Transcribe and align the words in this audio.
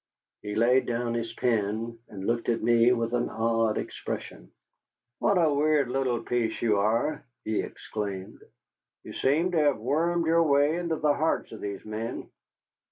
He 0.41 0.55
laid 0.55 0.87
down 0.87 1.13
his 1.13 1.31
pen 1.33 1.99
and 2.09 2.25
looked 2.25 2.49
at 2.49 2.63
me 2.63 2.91
with 2.91 3.13
an 3.13 3.29
odd 3.29 3.77
expression. 3.77 4.51
"What 5.19 5.37
a 5.37 5.53
weird 5.53 5.89
little 5.89 6.23
piece 6.23 6.59
you 6.59 6.79
are," 6.79 7.23
he 7.45 7.59
exclaimed; 7.61 8.41
"you 9.03 9.13
seem 9.13 9.51
to 9.51 9.59
have 9.59 9.77
wormed 9.77 10.25
your 10.25 10.41
way 10.41 10.75
into 10.77 10.95
the 10.95 11.13
hearts 11.13 11.51
of 11.51 11.61
these 11.61 11.85
men. 11.85 12.31